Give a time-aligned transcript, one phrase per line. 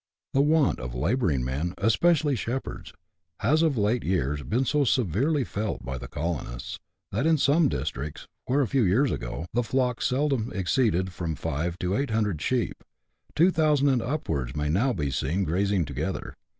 [0.33, 2.91] The want of labouring men, especially shepherds,
[3.41, 6.79] has of late years been so severely felt by the colonists,
[7.11, 11.77] that in some districts, where, a few years ago, the flocks seldom exceeded from five
[11.77, 12.83] to eight hundred sheep,
[13.35, 16.33] two thousand and upwards may now be seen grazing together.